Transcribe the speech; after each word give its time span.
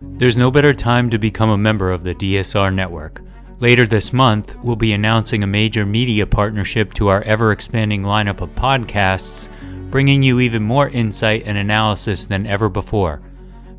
There's 0.00 0.36
no 0.36 0.52
better 0.52 0.72
time 0.72 1.10
to 1.10 1.18
become 1.18 1.50
a 1.50 1.58
member 1.58 1.90
of 1.90 2.04
the 2.04 2.14
DSR 2.14 2.72
network. 2.72 3.20
Later 3.58 3.84
this 3.84 4.12
month, 4.12 4.56
we'll 4.62 4.76
be 4.76 4.92
announcing 4.92 5.42
a 5.42 5.48
major 5.48 5.84
media 5.84 6.24
partnership 6.24 6.94
to 6.94 7.08
our 7.08 7.22
ever 7.22 7.50
expanding 7.50 8.04
lineup 8.04 8.40
of 8.40 8.54
podcasts, 8.54 9.48
bringing 9.90 10.22
you 10.22 10.38
even 10.38 10.62
more 10.62 10.88
insight 10.90 11.42
and 11.46 11.58
analysis 11.58 12.26
than 12.26 12.46
ever 12.46 12.68
before. 12.68 13.20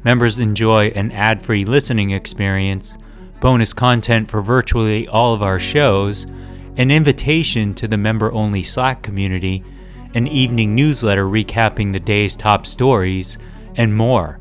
Members 0.03 0.41
enjoy 0.41 0.87
an 0.87 1.13
ad 1.13 1.41
free 1.41 1.63
listening 1.63 2.09
experience, 2.09 2.97
bonus 3.39 3.73
content 3.73 4.29
for 4.29 4.41
virtually 4.41 5.07
all 5.07 5.33
of 5.33 5.41
our 5.41 5.57
shows, 5.57 6.27
an 6.75 6.91
invitation 6.91 7.73
to 7.75 7.87
the 7.87 7.97
member 7.97 8.29
only 8.33 8.61
Slack 8.61 9.03
community, 9.03 9.63
an 10.15 10.27
evening 10.27 10.75
newsletter 10.75 11.27
recapping 11.27 11.93
the 11.93 11.99
day's 11.99 12.35
top 12.35 12.65
stories, 12.65 13.37
and 13.77 13.95
more. 13.95 14.37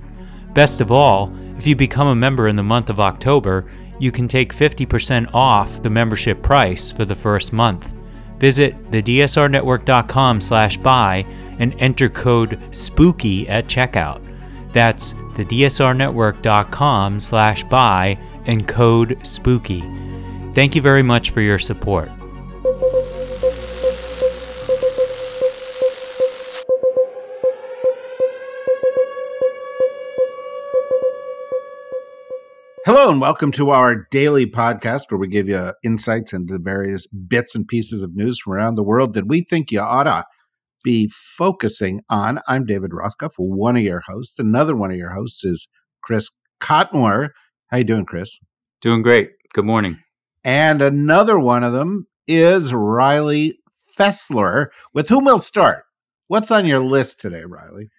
Best 0.54 0.80
of 0.80 0.90
all, 0.90 1.32
if 1.58 1.66
you 1.66 1.76
become 1.76 2.06
a 2.06 2.14
member 2.14 2.48
in 2.48 2.56
the 2.56 2.62
month 2.62 2.88
of 2.88 3.00
October, 3.00 3.66
you 3.98 4.10
can 4.12 4.28
take 4.28 4.54
50% 4.54 5.28
off 5.34 5.82
the 5.82 5.90
membership 5.90 6.40
price 6.42 6.90
for 6.90 7.04
the 7.04 7.16
first 7.16 7.52
month. 7.52 7.96
Visit 8.38 8.90
thedsrnetwork.com 8.92 10.40
slash 10.40 10.76
buy 10.76 11.26
and 11.58 11.74
enter 11.78 12.08
code 12.08 12.60
SPOOKY 12.70 13.48
at 13.48 13.66
checkout. 13.66 14.22
That's 14.72 15.14
thedsrnetwork.com 15.14 17.20
slash 17.20 17.64
buy 17.64 18.18
and 18.46 18.68
code 18.68 19.18
SPOOKY. 19.26 20.54
Thank 20.54 20.76
you 20.76 20.82
very 20.82 21.02
much 21.02 21.30
for 21.30 21.40
your 21.40 21.58
support. 21.58 22.10
Hello, 32.90 33.10
and 33.10 33.20
welcome 33.20 33.52
to 33.52 33.68
our 33.68 34.06
daily 34.10 34.46
podcast 34.46 35.10
where 35.10 35.18
we 35.18 35.28
give 35.28 35.46
you 35.46 35.74
insights 35.84 36.32
into 36.32 36.56
various 36.58 37.06
bits 37.06 37.54
and 37.54 37.68
pieces 37.68 38.02
of 38.02 38.16
news 38.16 38.40
from 38.40 38.54
around 38.54 38.76
the 38.76 38.82
world 38.82 39.12
that 39.12 39.28
we 39.28 39.42
think 39.42 39.70
you 39.70 39.78
ought 39.78 40.04
to 40.04 40.24
be 40.82 41.10
focusing 41.12 42.00
on. 42.08 42.40
I'm 42.48 42.64
David 42.64 42.92
Rothkopf, 42.92 43.32
one 43.36 43.76
of 43.76 43.82
your 43.82 44.00
hosts. 44.06 44.38
Another 44.38 44.74
one 44.74 44.90
of 44.90 44.96
your 44.96 45.10
hosts 45.10 45.44
is 45.44 45.68
Chris 46.02 46.30
Cotnor. 46.62 47.28
How 47.66 47.76
you 47.76 47.84
doing, 47.84 48.06
Chris? 48.06 48.38
Doing 48.80 49.02
great. 49.02 49.32
Good 49.52 49.66
morning. 49.66 49.98
And 50.42 50.80
another 50.80 51.38
one 51.38 51.64
of 51.64 51.74
them 51.74 52.06
is 52.26 52.72
Riley 52.72 53.58
Fessler, 53.98 54.68
with 54.94 55.10
whom 55.10 55.26
we'll 55.26 55.36
start. 55.36 55.84
What's 56.28 56.50
on 56.50 56.64
your 56.64 56.82
list 56.82 57.20
today, 57.20 57.44
Riley? 57.44 57.90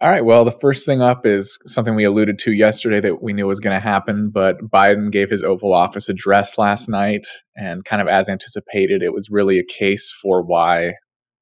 All 0.00 0.08
right. 0.08 0.24
Well, 0.24 0.44
the 0.44 0.52
first 0.52 0.86
thing 0.86 1.02
up 1.02 1.26
is 1.26 1.58
something 1.66 1.96
we 1.96 2.04
alluded 2.04 2.38
to 2.40 2.52
yesterday 2.52 3.00
that 3.00 3.20
we 3.20 3.32
knew 3.32 3.48
was 3.48 3.58
going 3.58 3.74
to 3.74 3.80
happen, 3.80 4.30
but 4.30 4.58
Biden 4.70 5.10
gave 5.10 5.28
his 5.28 5.42
Oval 5.42 5.74
Office 5.74 6.08
address 6.08 6.56
last 6.56 6.88
night. 6.88 7.26
And 7.56 7.84
kind 7.84 8.00
of 8.00 8.06
as 8.06 8.28
anticipated, 8.28 9.02
it 9.02 9.12
was 9.12 9.28
really 9.28 9.58
a 9.58 9.64
case 9.64 10.08
for 10.22 10.40
why 10.40 10.94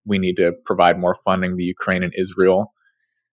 we 0.06 0.18
need 0.18 0.36
to 0.36 0.52
provide 0.64 0.98
more 0.98 1.14
funding 1.22 1.58
to 1.58 1.62
Ukraine 1.62 2.02
and 2.02 2.14
Israel. 2.16 2.72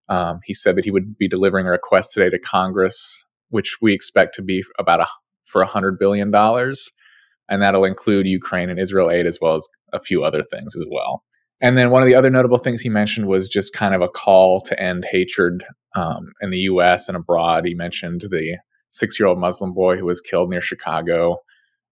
Um, 0.09 0.41
he 0.43 0.53
said 0.53 0.75
that 0.75 0.83
he 0.83 0.91
would 0.91 1.17
be 1.17 1.29
delivering 1.29 1.67
a 1.67 1.71
request 1.71 2.13
today 2.13 2.29
to 2.29 2.37
Congress, 2.37 3.23
which 3.47 3.77
we 3.81 3.93
expect 3.93 4.35
to 4.35 4.41
be 4.41 4.61
about 4.77 4.99
a, 4.99 5.07
for 5.45 5.63
$100 5.63 5.97
billion. 5.97 6.35
And 6.35 7.61
that'll 7.61 7.85
include 7.85 8.27
Ukraine 8.27 8.69
and 8.69 8.79
Israel 8.79 9.09
aid 9.09 9.25
as 9.25 9.37
well 9.41 9.55
as 9.55 9.69
a 9.93 10.01
few 10.01 10.21
other 10.25 10.43
things 10.43 10.75
as 10.75 10.83
well. 10.91 11.23
And 11.63 11.77
then 11.77 11.91
one 11.91 12.03
of 12.03 12.07
the 12.09 12.15
other 12.15 12.29
notable 12.29 12.57
things 12.57 12.81
he 12.81 12.89
mentioned 12.89 13.25
was 13.25 13.47
just 13.47 13.71
kind 13.71 13.95
of 13.95 14.01
a 14.01 14.09
call 14.09 14.59
to 14.59 14.77
end 14.77 15.05
hatred 15.09 15.63
um, 15.95 16.33
in 16.41 16.49
the 16.49 16.59
U.S. 16.59 17.07
and 17.07 17.15
abroad. 17.15 17.65
He 17.65 17.73
mentioned 17.73 18.25
the 18.29 18.57
six-year-old 18.91 19.39
Muslim 19.39 19.73
boy 19.73 19.95
who 19.95 20.05
was 20.05 20.19
killed 20.19 20.49
near 20.49 20.59
Chicago, 20.59 21.37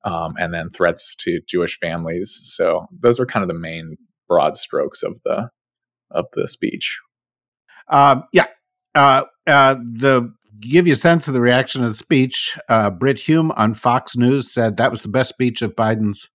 um, 0.04 0.34
and 0.38 0.54
then 0.54 0.70
threats 0.70 1.16
to 1.22 1.40
Jewish 1.48 1.80
families. 1.80 2.38
So 2.54 2.86
those 2.92 3.18
were 3.18 3.26
kind 3.26 3.44
of 3.44 3.48
the 3.48 3.58
main 3.58 3.96
broad 4.28 4.58
strokes 4.58 5.04
of 5.04 5.22
the 5.24 5.50
of 6.12 6.26
the 6.34 6.50
speech. 6.50 7.00
Um, 7.88 8.24
yeah, 8.34 8.48
uh, 8.94 9.24
uh, 9.48 9.76
the 9.76 10.34
give 10.60 10.86
you 10.86 10.94
a 10.94 10.98
sense 10.98 11.30
of 11.30 11.34
the 11.34 11.40
reaction 11.40 11.82
of 11.82 11.90
the 11.92 11.96
speech. 11.96 12.60
Uh, 12.68 12.90
Brit 12.90 13.20
Hume 13.20 13.52
on 13.52 13.74
Fox 13.74 14.18
News 14.18 14.52
said 14.52 14.76
that 14.76 14.92
was 14.92 15.02
the 15.02 15.08
best 15.08 15.30
speech 15.30 15.62
of 15.62 15.78
Biden's 15.78 16.30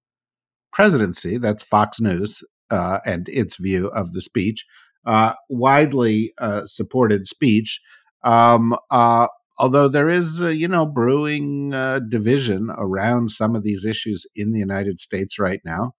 presidency. 0.72 1.36
That's 1.36 1.62
Fox 1.62 2.00
News 2.00 2.42
uh, 2.70 3.00
and 3.04 3.28
its 3.28 3.56
view 3.56 3.88
of 3.88 4.12
the 4.12 4.20
speech. 4.20 4.66
Uh, 5.04 5.34
widely 5.48 6.32
uh, 6.38 6.66
supported 6.66 7.28
speech, 7.28 7.80
um, 8.24 8.74
uh, 8.90 9.28
although 9.56 9.86
there 9.86 10.08
is, 10.08 10.40
you 10.40 10.66
know, 10.66 10.84
brewing 10.84 11.72
uh, 11.72 12.00
division 12.00 12.70
around 12.76 13.30
some 13.30 13.54
of 13.54 13.62
these 13.62 13.84
issues 13.84 14.26
in 14.34 14.50
the 14.50 14.58
United 14.58 14.98
States 14.98 15.38
right 15.38 15.60
now. 15.64 15.92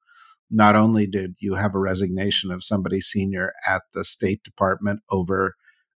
Not 0.49 0.75
only 0.75 1.07
did 1.07 1.35
you 1.39 1.55
have 1.55 1.73
a 1.73 1.79
resignation 1.79 2.51
of 2.51 2.63
somebody 2.63 2.99
senior 3.01 3.53
at 3.65 3.83
the 3.93 4.03
State 4.03 4.43
Department 4.43 4.99
over 5.09 5.55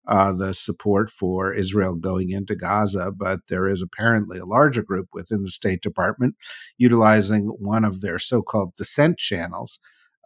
uh, 0.07 0.31
the 0.31 0.53
support 0.53 1.11
for 1.11 1.53
Israel 1.53 1.93
going 1.93 2.31
into 2.31 2.55
Gaza, 2.55 3.11
but 3.15 3.41
there 3.47 3.67
is 3.67 3.81
apparently 3.83 4.39
a 4.39 4.45
larger 4.45 4.81
group 4.81 5.09
within 5.13 5.43
the 5.43 5.51
State 5.51 5.81
Department 5.81 6.35
utilizing 6.77 7.47
one 7.59 7.85
of 7.85 8.01
their 8.01 8.17
so 8.17 8.41
called 8.41 8.75
dissent 8.75 9.17
channels 9.17 9.77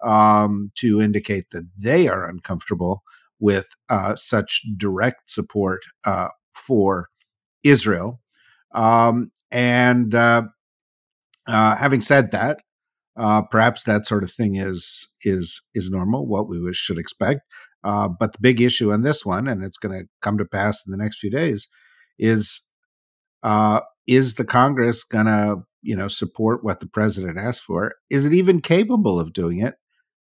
um, 0.03 0.71
to 0.75 1.01
indicate 1.01 1.51
that 1.51 1.67
they 1.77 2.07
are 2.07 2.29
uncomfortable 2.29 3.03
with 3.39 3.67
uh, 3.89 4.15
such 4.15 4.61
direct 4.77 5.29
support 5.29 5.81
uh, 6.05 6.29
for 6.55 7.09
Israel. 7.63 8.21
Um, 8.73 9.31
and 9.51 10.15
uh, 10.15 10.43
uh 11.45 11.75
having 11.75 12.01
said 12.01 12.31
that, 12.31 12.61
uh, 13.17 13.41
perhaps 13.43 13.83
that 13.83 14.05
sort 14.05 14.23
of 14.23 14.31
thing 14.31 14.55
is 14.55 15.13
is 15.23 15.61
is 15.75 15.89
normal, 15.89 16.25
what 16.25 16.49
we 16.49 16.73
should 16.73 16.97
expect. 16.97 17.41
Uh, 17.83 18.07
but 18.07 18.31
the 18.31 18.39
big 18.39 18.61
issue 18.61 18.93
on 18.93 19.01
this 19.01 19.25
one, 19.25 19.47
and 19.47 19.63
it's 19.63 19.77
going 19.77 19.97
to 19.97 20.07
come 20.21 20.37
to 20.37 20.45
pass 20.45 20.85
in 20.87 20.91
the 20.91 20.97
next 20.97 21.19
few 21.19 21.29
days, 21.29 21.67
is 22.17 22.61
is 24.07 24.35
the 24.35 24.45
Congress 24.45 25.03
going 25.03 25.25
to 25.25 25.57
you 25.81 25.95
know 25.95 26.07
support 26.07 26.63
what 26.63 26.79
the 26.79 26.87
president 26.87 27.37
asked 27.37 27.63
for? 27.63 27.93
Is 28.09 28.25
it 28.25 28.33
even 28.33 28.61
capable 28.61 29.19
of 29.19 29.33
doing 29.33 29.59
it? 29.59 29.75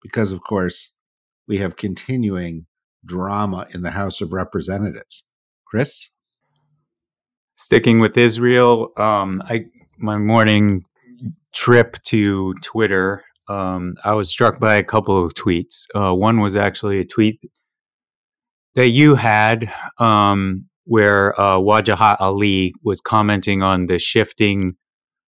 Because, 0.02 0.32
of 0.32 0.42
course, 0.44 0.94
we 1.48 1.58
have 1.58 1.76
continuing 1.76 2.66
drama 3.06 3.68
in 3.74 3.82
the 3.82 3.92
House 3.92 4.22
of 4.22 4.34
Representatives. 4.34 5.24
Chris? 5.66 6.10
Sticking 7.56 8.00
with 8.00 8.18
Israel, 8.18 8.90
um, 8.98 9.42
I 9.46 9.66
my 9.98 10.18
morning 10.18 10.84
trip 11.54 12.02
to 12.04 12.56
Twitter, 12.64 13.24
um, 13.48 13.96
I 14.04 14.14
was 14.14 14.30
struck 14.30 14.60
by 14.60 14.76
a 14.76 14.84
couple 14.84 15.24
of 15.24 15.34
tweets. 15.34 15.86
Uh, 15.94 16.14
one 16.14 16.40
was 16.40 16.56
actually 16.56 17.00
a 17.00 17.06
tweet 17.06 17.40
that 18.76 18.88
you 18.88 19.16
had 19.16 19.72
um, 20.00 20.66
where 20.86 21.40
uh, 21.40 21.58
Wajahat 21.58 22.18
Ali 22.20 22.74
was 22.84 23.02
commenting 23.02 23.62
on 23.62 23.88
the 23.88 24.00
shifting 24.00 24.76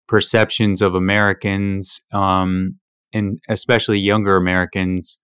perceptions 0.08 0.82
of 0.82 0.94
Americans 0.94 2.02
um, 2.14 2.78
and 3.14 3.40
especially 3.50 4.00
younger 4.00 4.36
Americans 4.36 5.24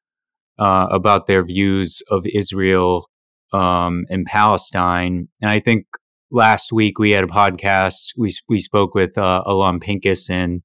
uh, 0.60 0.88
about 0.92 1.28
their 1.28 1.46
views 1.46 2.02
of 2.10 2.26
Israel 2.34 3.10
um, 3.54 4.06
and 4.10 4.26
Palestine. 4.26 5.28
And 5.42 5.52
I 5.52 5.60
think 5.60 5.86
last 6.32 6.72
week 6.72 7.00
we 7.00 7.12
had 7.12 7.24
a 7.24 7.28
podcast. 7.28 8.14
We 8.18 8.36
we 8.50 8.60
spoke 8.60 8.94
with 8.94 9.18
uh, 9.18 9.44
Alon 9.46 9.80
Pinkas 9.80 10.30
and 10.30 10.62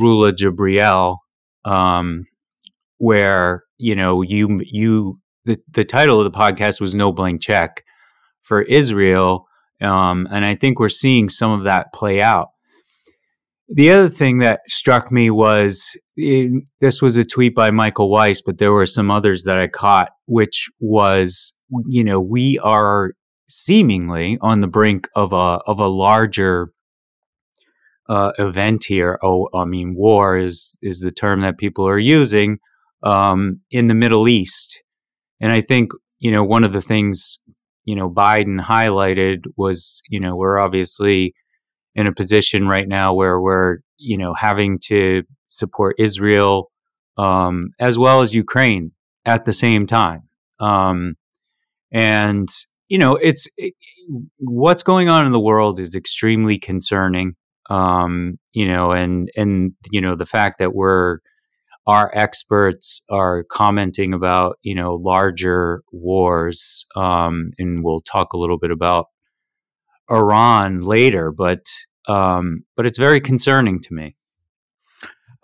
Rula 0.00 0.32
Jebreal, 0.32 1.18
um, 1.64 2.24
where 2.98 3.64
you 3.78 3.94
know 3.94 4.22
you 4.22 4.60
you 4.64 5.20
the 5.44 5.58
the 5.70 5.84
title 5.84 6.20
of 6.20 6.30
the 6.30 6.38
podcast 6.38 6.80
was 6.80 6.94
"No 6.94 7.12
Blank 7.12 7.40
Check" 7.40 7.84
for 8.40 8.62
Israel, 8.62 9.46
um, 9.80 10.28
and 10.30 10.44
I 10.44 10.54
think 10.54 10.78
we're 10.78 10.88
seeing 10.88 11.28
some 11.28 11.52
of 11.52 11.64
that 11.64 11.92
play 11.92 12.20
out. 12.22 12.48
The 13.74 13.90
other 13.90 14.10
thing 14.10 14.38
that 14.38 14.60
struck 14.68 15.10
me 15.10 15.30
was 15.30 15.96
in, 16.16 16.66
this 16.80 17.00
was 17.00 17.16
a 17.16 17.24
tweet 17.24 17.54
by 17.54 17.70
Michael 17.70 18.10
Weiss, 18.10 18.42
but 18.42 18.58
there 18.58 18.72
were 18.72 18.86
some 18.86 19.10
others 19.10 19.44
that 19.44 19.56
I 19.56 19.66
caught, 19.66 20.10
which 20.26 20.68
was, 20.78 21.54
you 21.88 22.04
know, 22.04 22.20
we 22.20 22.58
are 22.58 23.12
seemingly 23.48 24.38
on 24.42 24.60
the 24.60 24.66
brink 24.66 25.08
of 25.16 25.32
a 25.32 25.60
of 25.66 25.78
a 25.78 25.86
larger 25.86 26.72
uh, 28.08 28.32
event 28.38 28.84
here. 28.84 29.18
Oh, 29.22 29.48
I 29.54 29.64
mean, 29.64 29.94
war 29.94 30.36
is 30.36 30.76
is 30.82 31.00
the 31.00 31.10
term 31.10 31.40
that 31.40 31.56
people 31.56 31.86
are 31.86 31.98
using 31.98 32.58
um, 33.02 33.60
in 33.70 33.88
the 33.88 33.94
Middle 33.94 34.28
East, 34.28 34.82
and 35.40 35.50
I 35.50 35.62
think 35.62 35.92
you 36.18 36.30
know 36.30 36.44
one 36.44 36.64
of 36.64 36.74
the 36.74 36.82
things 36.82 37.38
you 37.84 37.94
know 37.94 38.10
Biden 38.10 38.60
highlighted 38.60 39.44
was 39.56 40.02
you 40.08 40.20
know 40.20 40.36
we're 40.36 40.58
obviously 40.58 41.34
in 41.94 42.06
a 42.06 42.12
position 42.12 42.66
right 42.66 42.88
now 42.88 43.14
where 43.14 43.40
we're 43.40 43.78
you 43.98 44.18
know 44.18 44.34
having 44.34 44.78
to 44.86 45.22
support 45.48 45.96
Israel 45.98 46.70
um, 47.18 47.70
as 47.78 47.98
well 47.98 48.22
as 48.22 48.34
Ukraine 48.34 48.92
at 49.24 49.44
the 49.44 49.52
same 49.52 49.86
time. 49.86 50.22
Um, 50.60 51.16
and 51.92 52.48
you 52.88 52.98
know, 52.98 53.16
it's 53.16 53.48
it, 53.56 53.74
what's 54.38 54.82
going 54.82 55.08
on 55.08 55.26
in 55.26 55.32
the 55.32 55.40
world 55.40 55.78
is 55.78 55.94
extremely 55.94 56.58
concerning. 56.58 57.34
Um, 57.70 58.38
you 58.52 58.66
know, 58.66 58.92
and 58.92 59.30
and 59.36 59.72
you 59.90 60.00
know 60.00 60.14
the 60.14 60.26
fact 60.26 60.58
that 60.58 60.74
we're 60.74 61.18
our 61.86 62.10
experts 62.14 63.02
are 63.10 63.44
commenting 63.44 64.14
about 64.14 64.58
you 64.62 64.74
know 64.74 64.94
larger 64.94 65.82
wars, 65.90 66.86
um, 66.96 67.52
and 67.58 67.84
we'll 67.84 68.00
talk 68.00 68.32
a 68.32 68.38
little 68.38 68.58
bit 68.58 68.70
about 68.70 69.06
Iran 70.12 70.80
later, 70.80 71.32
but 71.32 71.64
um, 72.08 72.64
but 72.76 72.86
it's 72.86 72.98
very 72.98 73.20
concerning 73.20 73.80
to 73.80 73.94
me. 73.94 74.16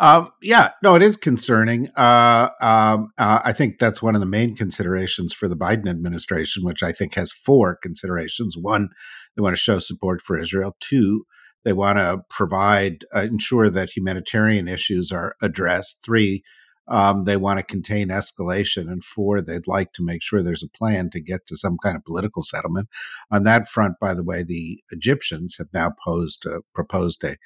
Um, 0.01 0.31
yeah, 0.41 0.71
no, 0.83 0.95
it 0.95 1.03
is 1.03 1.17
concerning. 1.17 1.89
Uh, 1.97 2.51
um, 2.61 3.11
uh, 3.19 3.41
I 3.45 3.53
think 3.53 3.79
that's 3.81 4.01
one 4.01 4.15
of 4.15 4.21
the 4.21 4.27
main 4.27 4.55
considerations 4.55 5.33
for 5.33 5.49
the 5.49 5.57
Biden 5.57 5.89
administration, 5.89 6.63
which 6.65 6.85
I 6.85 6.93
think 6.93 7.15
has 7.15 7.33
four 7.33 7.77
considerations. 7.83 8.57
One, 8.57 8.91
they 9.37 9.43
want 9.43 9.57
to 9.57 9.61
show 9.61 9.81
support 9.81 10.23
for 10.23 10.39
Israel. 10.39 10.77
Two, 10.79 11.25
they 11.65 11.73
want 11.73 11.99
to 11.99 12.21
provide, 12.31 13.05
uh, 13.15 13.23
ensure 13.23 13.71
that 13.71 13.97
humanitarian 13.97 14.69
issues 14.69 15.11
are 15.11 15.35
addressed. 15.43 16.05
Three, 16.05 16.45
um, 16.91 17.25
they 17.25 17.37
want 17.37 17.59
to 17.59 17.65
contain 17.65 18.09
escalation. 18.09 18.91
And 18.91 19.05
four, 19.05 19.41
they'd 19.41 19.67
like 19.67 19.93
to 19.95 20.05
make 20.05 20.23
sure 20.23 20.43
there's 20.43 20.63
a 20.63 20.79
plan 20.79 21.11
to 21.11 21.21
get 21.21 21.47
to 21.47 21.57
some 21.57 21.77
kind 21.83 21.97
of 21.97 22.05
political 22.05 22.43
settlement. 22.43 22.89
On 23.31 23.45
that 23.45 23.69
front, 23.69 23.95
by 24.01 24.15
the 24.15 24.25
way, 24.25 24.43
the 24.43 24.83
Egyptians 24.91 25.57
have 25.59 25.69
now 25.73 25.93
posed, 26.05 26.47
uh, 26.47 26.61
proposed 26.75 27.25
a 27.25 27.37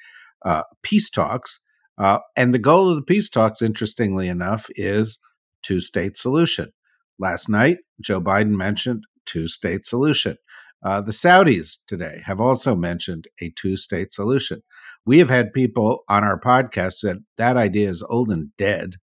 uh, 0.45 0.63
peace 0.81 1.09
talks 1.09 1.61
uh, 1.97 2.19
and 2.35 2.53
the 2.53 2.59
goal 2.59 2.89
of 2.89 2.95
the 2.95 3.03
peace 3.03 3.29
talks, 3.29 3.61
interestingly 3.61 4.27
enough, 4.27 4.67
is 4.75 5.19
two 5.61 5.79
state 5.79 6.17
solution. 6.17 6.71
Last 7.19 7.49
night, 7.49 7.77
Joe 8.01 8.19
Biden 8.19 8.57
mentioned 8.57 9.03
two 9.25 9.47
state 9.47 9.85
solution. 9.85 10.37
Uh, 10.83 10.99
the 10.99 11.11
Saudis 11.11 11.77
today 11.87 12.21
have 12.25 12.41
also 12.41 12.75
mentioned 12.75 13.27
a 13.41 13.53
two 13.55 13.77
state 13.77 14.11
solution. 14.11 14.63
We 15.05 15.19
have 15.19 15.29
had 15.29 15.53
people 15.53 16.03
on 16.09 16.23
our 16.23 16.39
podcast 16.39 17.01
that 17.03 17.17
that 17.37 17.55
idea 17.55 17.89
is 17.89 18.03
old 18.09 18.29
and 18.29 18.49
dead. 18.57 18.95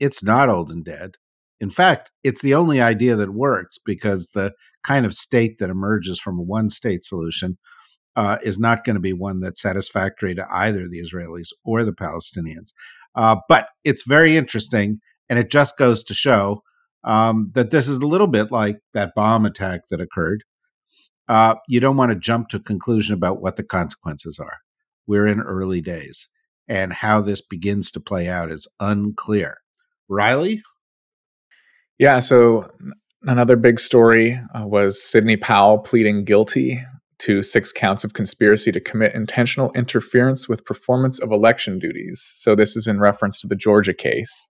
It's 0.00 0.24
not 0.24 0.48
old 0.48 0.70
and 0.70 0.84
dead. 0.84 1.16
In 1.60 1.70
fact, 1.70 2.10
it's 2.24 2.40
the 2.42 2.54
only 2.54 2.80
idea 2.80 3.16
that 3.16 3.34
works 3.34 3.78
because 3.78 4.30
the 4.30 4.52
kind 4.82 5.04
of 5.04 5.14
state 5.14 5.58
that 5.58 5.70
emerges 5.70 6.18
from 6.18 6.38
a 6.38 6.42
one 6.42 6.70
state 6.70 7.04
solution 7.04 7.58
uh, 8.16 8.38
is 8.42 8.58
not 8.58 8.84
going 8.84 8.94
to 8.94 9.00
be 9.00 9.12
one 9.12 9.40
that's 9.40 9.60
satisfactory 9.62 10.34
to 10.34 10.44
either 10.50 10.88
the 10.88 11.00
Israelis 11.00 11.48
or 11.64 11.84
the 11.84 11.92
Palestinians. 11.92 12.72
Uh, 13.14 13.36
but 13.48 13.68
it's 13.84 14.04
very 14.06 14.36
interesting, 14.36 15.00
and 15.28 15.38
it 15.38 15.50
just 15.50 15.76
goes 15.76 16.02
to 16.04 16.14
show 16.14 16.62
um, 17.04 17.50
that 17.54 17.70
this 17.70 17.88
is 17.88 17.96
a 17.98 18.06
little 18.06 18.26
bit 18.26 18.50
like 18.50 18.78
that 18.94 19.12
bomb 19.14 19.44
attack 19.44 19.82
that 19.90 20.00
occurred. 20.00 20.44
Uh, 21.28 21.54
you 21.68 21.78
don't 21.78 21.96
want 21.96 22.10
to 22.10 22.18
jump 22.18 22.48
to 22.48 22.56
a 22.56 22.60
conclusion 22.60 23.14
about 23.14 23.40
what 23.40 23.56
the 23.56 23.62
consequences 23.62 24.38
are. 24.38 24.58
We're 25.06 25.26
in 25.26 25.40
early 25.40 25.80
days, 25.80 26.28
and 26.68 26.92
how 26.92 27.20
this 27.20 27.40
begins 27.40 27.90
to 27.92 28.00
play 28.00 28.28
out 28.28 28.50
is 28.50 28.66
unclear. 28.80 29.58
Riley? 30.10 30.62
Yeah, 31.98 32.20
so 32.20 32.70
another 33.22 33.56
big 33.56 33.78
story 33.78 34.40
uh, 34.54 34.66
was 34.66 35.02
Sidney 35.02 35.36
Powell 35.36 35.78
pleading 35.78 36.24
guilty 36.24 36.84
to 37.20 37.42
six 37.42 37.72
counts 37.72 38.02
of 38.02 38.14
conspiracy 38.14 38.72
to 38.72 38.80
commit 38.80 39.14
intentional 39.14 39.70
interference 39.72 40.48
with 40.48 40.64
performance 40.64 41.20
of 41.20 41.30
election 41.30 41.78
duties. 41.78 42.32
So 42.36 42.54
this 42.54 42.76
is 42.76 42.86
in 42.86 42.98
reference 42.98 43.40
to 43.40 43.46
the 43.46 43.54
Georgia 43.54 43.92
case. 43.92 44.48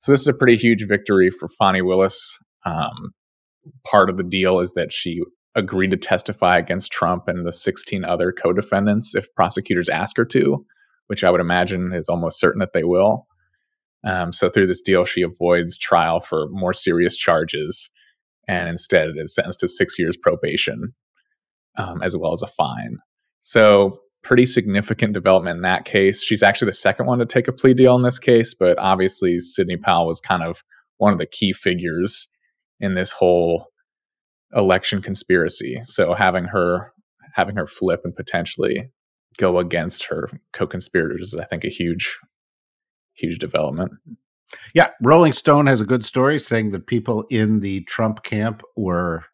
So 0.00 0.12
this 0.12 0.22
is 0.22 0.28
a 0.28 0.34
pretty 0.34 0.56
huge 0.56 0.86
victory 0.88 1.30
for 1.30 1.48
Fani 1.48 1.82
Willis. 1.82 2.38
Um, 2.64 3.10
part 3.84 4.08
of 4.08 4.16
the 4.16 4.24
deal 4.24 4.60
is 4.60 4.72
that 4.72 4.92
she 4.92 5.20
agreed 5.54 5.90
to 5.90 5.96
testify 5.96 6.56
against 6.56 6.92
Trump 6.92 7.24
and 7.26 7.46
the 7.46 7.52
16 7.52 8.04
other 8.04 8.32
co-defendants 8.32 9.14
if 9.14 9.26
prosecutors 9.34 9.88
ask 9.88 10.16
her 10.16 10.24
to, 10.24 10.64
which 11.08 11.24
I 11.24 11.30
would 11.30 11.40
imagine 11.40 11.92
is 11.92 12.08
almost 12.08 12.40
certain 12.40 12.60
that 12.60 12.72
they 12.72 12.84
will. 12.84 13.26
Um, 14.04 14.32
so 14.32 14.48
through 14.48 14.68
this 14.68 14.82
deal, 14.82 15.04
she 15.04 15.22
avoids 15.22 15.78
trial 15.78 16.20
for 16.20 16.46
more 16.50 16.72
serious 16.72 17.16
charges 17.16 17.90
and 18.46 18.68
instead 18.68 19.08
is 19.16 19.34
sentenced 19.34 19.60
to 19.60 19.68
six 19.68 19.98
years 19.98 20.16
probation 20.16 20.94
um, 21.78 22.02
as 22.02 22.16
well 22.16 22.32
as 22.32 22.42
a 22.42 22.46
fine. 22.46 22.98
So, 23.40 24.00
pretty 24.24 24.44
significant 24.44 25.14
development 25.14 25.56
in 25.56 25.62
that 25.62 25.84
case. 25.84 26.22
She's 26.22 26.42
actually 26.42 26.66
the 26.66 26.72
second 26.72 27.06
one 27.06 27.20
to 27.20 27.26
take 27.26 27.48
a 27.48 27.52
plea 27.52 27.72
deal 27.72 27.94
in 27.94 28.02
this 28.02 28.18
case, 28.18 28.52
but 28.52 28.78
obviously, 28.78 29.38
Sidney 29.38 29.76
Powell 29.76 30.06
was 30.06 30.20
kind 30.20 30.42
of 30.42 30.62
one 30.98 31.12
of 31.12 31.18
the 31.18 31.26
key 31.26 31.52
figures 31.52 32.28
in 32.80 32.94
this 32.94 33.12
whole 33.12 33.68
election 34.54 35.00
conspiracy. 35.00 35.80
So, 35.84 36.14
having 36.14 36.44
her 36.46 36.92
having 37.34 37.56
her 37.56 37.66
flip 37.66 38.00
and 38.04 38.14
potentially 38.14 38.90
go 39.38 39.58
against 39.58 40.04
her 40.04 40.28
co-conspirators 40.52 41.32
is, 41.32 41.38
I 41.38 41.44
think, 41.44 41.64
a 41.64 41.68
huge, 41.68 42.18
huge 43.18 43.38
development. 43.38 43.92
Yeah, 44.74 44.88
Rolling 45.02 45.32
Stone 45.32 45.66
has 45.66 45.80
a 45.80 45.86
good 45.86 46.04
story 46.04 46.38
saying 46.38 46.70
that 46.70 46.86
people 46.86 47.24
in 47.30 47.60
the 47.60 47.82
Trump 47.84 48.22
camp 48.22 48.62
were 48.76 49.24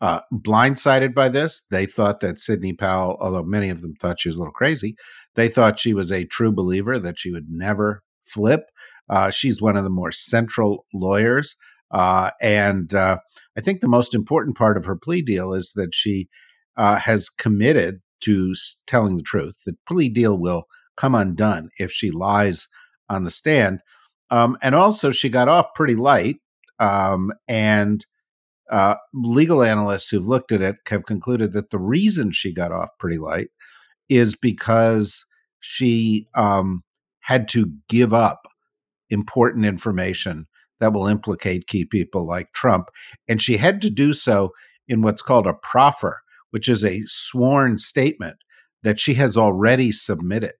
uh, 0.00 0.20
blindsided 0.32 1.14
by 1.14 1.28
this. 1.28 1.64
They 1.70 1.86
thought 1.86 2.20
that 2.20 2.40
Sidney 2.40 2.72
Powell, 2.72 3.16
although 3.20 3.42
many 3.44 3.68
of 3.70 3.80
them 3.80 3.94
thought 3.94 4.20
she 4.20 4.28
was 4.28 4.36
a 4.36 4.40
little 4.40 4.52
crazy, 4.52 4.96
they 5.34 5.48
thought 5.48 5.78
she 5.78 5.94
was 5.94 6.10
a 6.10 6.24
true 6.24 6.52
believer 6.52 6.98
that 6.98 7.18
she 7.18 7.30
would 7.30 7.46
never 7.48 8.02
flip. 8.26 8.62
Uh, 9.08 9.30
she's 9.30 9.62
one 9.62 9.76
of 9.76 9.84
the 9.84 9.90
more 9.90 10.10
central 10.10 10.84
lawyers. 10.92 11.56
Uh, 11.92 12.30
and 12.40 12.94
uh, 12.94 13.18
I 13.56 13.60
think 13.60 13.80
the 13.80 13.88
most 13.88 14.14
important 14.14 14.56
part 14.56 14.76
of 14.76 14.84
her 14.84 14.96
plea 14.96 15.22
deal 15.22 15.54
is 15.54 15.72
that 15.76 15.94
she 15.94 16.28
uh, 16.76 16.96
has 16.96 17.28
committed 17.28 18.00
to 18.22 18.54
telling 18.86 19.16
the 19.16 19.22
truth. 19.22 19.54
The 19.64 19.76
plea 19.86 20.08
deal 20.08 20.38
will 20.38 20.64
come 20.96 21.14
undone 21.14 21.68
if 21.78 21.92
she 21.92 22.10
lies 22.10 22.66
on 23.08 23.24
the 23.24 23.30
stand. 23.30 23.80
Um, 24.30 24.56
and 24.62 24.74
also, 24.74 25.10
she 25.10 25.28
got 25.28 25.48
off 25.48 25.66
pretty 25.74 25.94
light. 25.96 26.36
Um, 26.78 27.32
and 27.48 28.04
uh, 28.70 28.96
legal 29.14 29.62
analysts 29.62 30.08
who've 30.08 30.28
looked 30.28 30.52
at 30.52 30.60
it 30.60 30.76
have 30.88 31.06
concluded 31.06 31.52
that 31.52 31.70
the 31.70 31.78
reason 31.78 32.32
she 32.32 32.52
got 32.52 32.72
off 32.72 32.88
pretty 32.98 33.18
light 33.18 33.48
is 34.08 34.34
because 34.34 35.24
she 35.60 36.28
um, 36.34 36.82
had 37.20 37.48
to 37.48 37.72
give 37.88 38.12
up 38.12 38.46
important 39.10 39.64
information 39.64 40.46
that 40.80 40.92
will 40.92 41.06
implicate 41.06 41.68
key 41.68 41.84
people 41.84 42.26
like 42.26 42.52
Trump. 42.52 42.88
And 43.28 43.40
she 43.40 43.56
had 43.56 43.80
to 43.82 43.90
do 43.90 44.12
so 44.12 44.50
in 44.88 45.00
what's 45.02 45.22
called 45.22 45.46
a 45.46 45.54
proffer, 45.54 46.20
which 46.50 46.68
is 46.68 46.84
a 46.84 47.02
sworn 47.06 47.78
statement 47.78 48.36
that 48.82 49.00
she 49.00 49.14
has 49.14 49.36
already 49.36 49.90
submitted. 49.90 50.54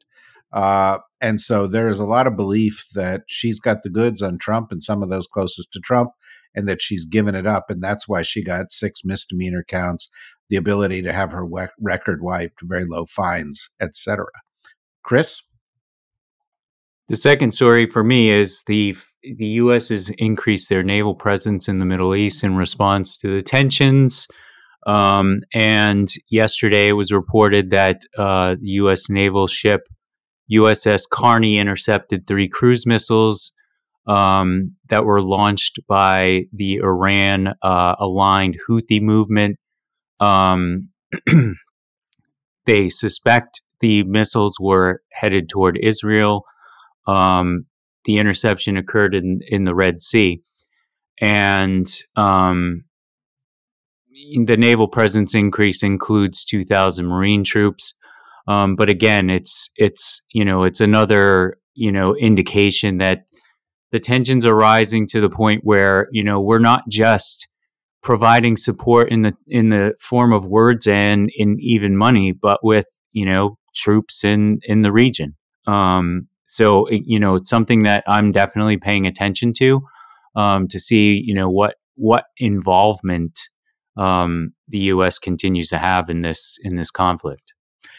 Uh, 0.52 0.98
and 1.20 1.40
so 1.40 1.66
there 1.66 1.88
is 1.88 2.00
a 2.00 2.06
lot 2.06 2.26
of 2.26 2.36
belief 2.36 2.86
that 2.94 3.22
she's 3.26 3.60
got 3.60 3.82
the 3.82 3.90
goods 3.90 4.22
on 4.22 4.38
Trump 4.38 4.70
and 4.70 4.82
some 4.82 5.02
of 5.02 5.08
those 5.08 5.26
closest 5.26 5.72
to 5.72 5.80
Trump, 5.80 6.10
and 6.54 6.68
that 6.68 6.82
she's 6.82 7.04
given 7.04 7.34
it 7.34 7.46
up. 7.46 7.64
And 7.68 7.82
that's 7.82 8.08
why 8.08 8.22
she 8.22 8.42
got 8.42 8.72
six 8.72 9.02
misdemeanor 9.04 9.64
counts, 9.68 10.10
the 10.48 10.56
ability 10.56 11.02
to 11.02 11.12
have 11.12 11.32
her 11.32 11.44
we- 11.44 11.66
record 11.80 12.22
wiped, 12.22 12.60
very 12.62 12.84
low 12.84 13.06
fines, 13.06 13.70
etc. 13.80 14.26
Chris? 15.02 15.42
The 17.08 17.16
second 17.16 17.52
story 17.52 17.88
for 17.88 18.02
me 18.02 18.32
is 18.32 18.64
the 18.66 18.96
the 19.22 19.46
U.S. 19.46 19.88
has 19.88 20.10
increased 20.18 20.68
their 20.68 20.82
naval 20.82 21.14
presence 21.14 21.68
in 21.68 21.78
the 21.78 21.84
Middle 21.84 22.14
East 22.14 22.44
in 22.44 22.56
response 22.56 23.18
to 23.18 23.28
the 23.28 23.42
tensions. 23.42 24.28
Um, 24.86 25.40
and 25.52 26.08
yesterday 26.30 26.88
it 26.88 26.92
was 26.92 27.10
reported 27.10 27.70
that 27.70 28.02
uh, 28.16 28.54
U.S. 28.60 29.10
naval 29.10 29.48
ship 29.48 29.82
USS 30.52 31.08
Carney 31.10 31.58
intercepted 31.58 32.26
three 32.26 32.48
cruise 32.48 32.86
missiles 32.86 33.52
um, 34.06 34.76
that 34.88 35.04
were 35.04 35.20
launched 35.20 35.80
by 35.88 36.44
the 36.52 36.76
Iran 36.76 37.54
uh, 37.62 37.96
aligned 37.98 38.58
Houthi 38.68 39.00
movement. 39.02 39.56
Um, 40.20 40.90
they 42.66 42.88
suspect 42.88 43.62
the 43.80 44.04
missiles 44.04 44.58
were 44.60 45.02
headed 45.12 45.48
toward 45.48 45.78
Israel. 45.82 46.44
Um, 47.06 47.66
the 48.04 48.18
interception 48.18 48.76
occurred 48.76 49.14
in, 49.14 49.40
in 49.48 49.64
the 49.64 49.74
Red 49.74 50.00
Sea. 50.00 50.40
And 51.20 51.86
um, 52.14 52.84
the 54.44 54.56
naval 54.56 54.88
presence 54.88 55.34
increase 55.34 55.82
includes 55.82 56.44
2,000 56.44 57.06
Marine 57.06 57.44
troops. 57.44 57.94
Um, 58.48 58.76
but 58.76 58.88
again, 58.88 59.30
it's 59.30 59.70
it's 59.76 60.22
you 60.32 60.44
know 60.44 60.64
it's 60.64 60.80
another 60.80 61.58
you 61.74 61.92
know 61.92 62.14
indication 62.14 62.98
that 62.98 63.24
the 63.92 64.00
tensions 64.00 64.44
are 64.44 64.54
rising 64.54 65.06
to 65.08 65.20
the 65.20 65.30
point 65.30 65.62
where 65.64 66.08
you 66.12 66.22
know 66.22 66.40
we're 66.40 66.58
not 66.58 66.84
just 66.88 67.48
providing 68.02 68.56
support 68.56 69.10
in 69.10 69.22
the 69.22 69.32
in 69.48 69.70
the 69.70 69.94
form 70.00 70.32
of 70.32 70.46
words 70.46 70.86
and 70.86 71.30
in 71.36 71.56
even 71.60 71.96
money, 71.96 72.32
but 72.32 72.60
with 72.62 72.86
you 73.12 73.26
know 73.26 73.58
troops 73.74 74.24
in 74.24 74.60
in 74.64 74.82
the 74.82 74.92
region. 74.92 75.36
Um, 75.66 76.28
so 76.46 76.88
you 76.90 77.18
know 77.18 77.34
it's 77.34 77.50
something 77.50 77.82
that 77.82 78.04
I'm 78.06 78.30
definitely 78.30 78.76
paying 78.76 79.06
attention 79.06 79.52
to 79.54 79.82
um, 80.36 80.68
to 80.68 80.78
see 80.78 81.20
you 81.24 81.34
know 81.34 81.50
what 81.50 81.74
what 81.96 82.24
involvement 82.38 83.38
um, 83.96 84.52
the 84.68 84.78
U.S. 84.78 85.18
continues 85.18 85.68
to 85.70 85.78
have 85.78 86.08
in 86.08 86.22
this 86.22 86.58
in 86.62 86.76
this 86.76 86.90
conflict. 86.90 87.54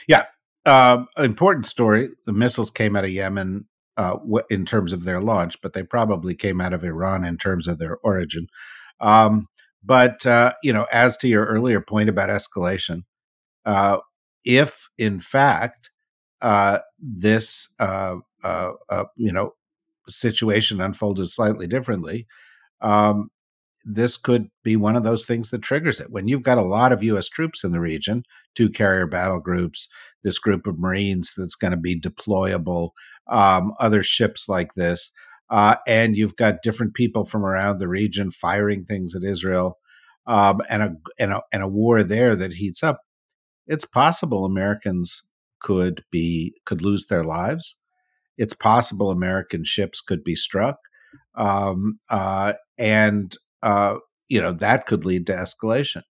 Yeah, 0.07 0.25
uh, 0.67 1.05
important 1.17 1.65
story. 1.65 2.09
The 2.25 2.33
missiles 2.33 2.69
came 2.69 2.95
out 2.95 3.05
of 3.05 3.09
Yemen 3.09 3.65
uh, 3.95 4.17
in 4.49 4.65
terms 4.65 4.93
of 4.93 5.05
their 5.05 5.21
launch, 5.21 5.59
but 5.61 5.73
they 5.73 5.83
probably 5.83 6.35
came 6.35 6.61
out 6.61 6.73
of 6.73 6.83
Iran 6.83 7.23
in 7.23 7.37
terms 7.37 7.67
of 7.67 7.79
their 7.79 7.97
origin. 8.03 8.47
Um, 8.99 9.47
but 9.83 10.25
uh, 10.25 10.53
you 10.61 10.73
know, 10.73 10.85
as 10.91 11.17
to 11.17 11.27
your 11.27 11.45
earlier 11.45 11.81
point 11.81 12.09
about 12.09 12.29
escalation, 12.29 13.03
uh, 13.65 13.99
if 14.45 14.89
in 14.97 15.19
fact 15.19 15.89
uh, 16.41 16.79
this 16.99 17.73
uh, 17.79 18.17
you 19.15 19.31
know 19.31 19.53
situation 20.09 20.81
unfolded 20.81 21.27
slightly 21.27 21.67
differently, 21.67 22.27
um, 22.81 23.29
this 23.89 24.17
could 24.17 24.49
be 24.63 24.75
one 24.75 24.97
of 24.97 25.03
those 25.03 25.25
things 25.25 25.49
that 25.49 25.61
triggers 25.61 26.01
it. 26.01 26.11
When 26.11 26.27
you've 26.27 26.43
got 26.43 26.57
a 26.57 26.63
lot 26.63 26.91
of 26.91 27.03
U.S. 27.03 27.29
troops 27.29 27.63
in 27.63 27.71
the 27.71 27.79
region, 27.79 28.23
two 28.53 28.69
carrier 28.69 29.07
battle 29.07 29.39
groups, 29.39 29.87
this 30.23 30.37
group 30.39 30.67
of 30.67 30.77
Marines 30.77 31.33
that's 31.37 31.55
going 31.55 31.71
to 31.71 31.77
be 31.77 31.97
deployable, 31.97 32.89
um, 33.29 33.73
other 33.79 34.03
ships 34.03 34.49
like 34.49 34.73
this, 34.73 35.11
uh, 35.49 35.75
and 35.87 36.17
you've 36.17 36.35
got 36.35 36.61
different 36.61 36.95
people 36.95 37.23
from 37.23 37.45
around 37.45 37.77
the 37.77 37.87
region 37.87 38.29
firing 38.29 38.83
things 38.83 39.15
at 39.15 39.23
Israel, 39.23 39.77
um, 40.25 40.59
and 40.69 40.83
a 40.83 40.95
and 41.17 41.31
a 41.31 41.41
and 41.53 41.63
a 41.63 41.67
war 41.67 42.03
there 42.03 42.35
that 42.35 42.55
heats 42.55 42.83
up. 42.83 43.03
It's 43.67 43.85
possible 43.85 44.43
Americans 44.43 45.23
could 45.61 46.03
be 46.11 46.55
could 46.65 46.81
lose 46.81 47.07
their 47.07 47.23
lives. 47.23 47.75
It's 48.37 48.53
possible 48.53 49.11
American 49.11 49.63
ships 49.63 50.01
could 50.01 50.25
be 50.25 50.35
struck, 50.35 50.77
um, 51.35 51.99
uh, 52.09 52.53
and 52.77 53.33
uh, 53.63 53.95
you 54.29 54.41
know 54.41 54.53
that 54.53 54.87
could 54.87 55.05
lead 55.05 55.27
to 55.27 55.33
escalation. 55.33 56.03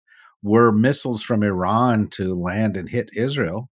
Were 0.43 0.71
missiles 0.71 1.23
from 1.23 1.43
Iran 1.43 2.09
to 2.11 2.35
land 2.35 2.77
and 2.77 2.89
hit 2.89 3.09
Israel, 3.15 3.69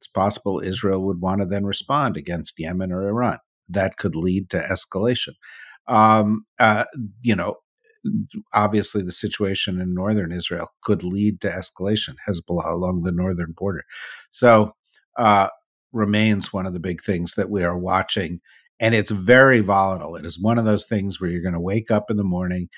it's 0.00 0.08
possible 0.08 0.60
Israel 0.60 1.04
would 1.04 1.20
want 1.20 1.40
to 1.40 1.46
then 1.46 1.66
respond 1.66 2.16
against 2.16 2.58
Yemen 2.58 2.92
or 2.92 3.08
Iran. 3.08 3.38
That 3.68 3.96
could 3.96 4.16
lead 4.16 4.50
to 4.50 4.58
escalation. 4.58 5.34
Um, 5.86 6.46
uh, 6.58 6.84
you 7.22 7.34
know, 7.34 7.56
obviously 8.54 9.02
the 9.02 9.10
situation 9.12 9.80
in 9.80 9.94
northern 9.94 10.32
Israel 10.32 10.68
could 10.82 11.02
lead 11.02 11.40
to 11.40 11.48
escalation, 11.48 12.14
Hezbollah 12.26 12.72
along 12.72 13.02
the 13.02 13.12
northern 13.12 13.52
border. 13.56 13.82
So, 14.30 14.72
uh, 15.16 15.48
remains 15.92 16.52
one 16.52 16.66
of 16.66 16.74
the 16.74 16.80
big 16.80 17.02
things 17.02 17.34
that 17.34 17.50
we 17.50 17.64
are 17.64 17.78
watching. 17.78 18.40
And 18.78 18.94
it's 18.94 19.10
very 19.10 19.60
volatile. 19.60 20.14
It 20.14 20.24
is 20.24 20.40
one 20.40 20.58
of 20.58 20.64
those 20.64 20.86
things 20.86 21.20
where 21.20 21.30
you're 21.30 21.42
going 21.42 21.54
to 21.54 21.60
wake 21.60 21.90
up 21.90 22.10
in 22.10 22.16
the 22.16 22.24
morning, 22.24 22.68